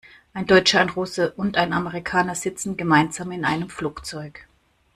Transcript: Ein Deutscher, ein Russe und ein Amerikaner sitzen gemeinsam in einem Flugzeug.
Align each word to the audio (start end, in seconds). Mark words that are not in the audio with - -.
Ein 0.33 0.47
Deutscher, 0.47 0.79
ein 0.81 0.89
Russe 0.89 1.31
und 1.33 1.57
ein 1.57 1.73
Amerikaner 1.73 2.33
sitzen 2.33 2.75
gemeinsam 2.75 3.31
in 3.33 3.45
einem 3.45 3.69
Flugzeug. 3.69 4.47